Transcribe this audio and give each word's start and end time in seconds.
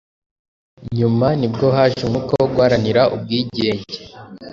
Nyuma 0.97 1.27
ni 1.39 1.47
bwo 1.53 1.67
haje 1.75 1.99
umwuka 2.03 2.33
wo 2.41 2.47
guharanira 2.53 3.01
ubwigenge. 3.15 3.97